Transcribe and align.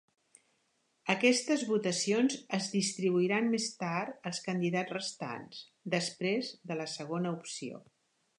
Aquestes 1.13 1.65
votacions 1.71 2.37
es 2.59 2.69
distribuiran 2.77 3.51
més 3.57 3.69
tard 3.83 4.27
als 4.31 4.41
candidats 4.47 4.97
restants, 4.99 5.61
després 5.97 6.51
de 6.73 6.81
la 6.83 6.91
seva 6.97 7.01
segona 7.13 7.37
opció. 7.39 7.85